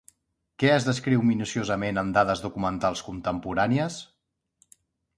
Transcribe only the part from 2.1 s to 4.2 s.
dades documentals contemporànies?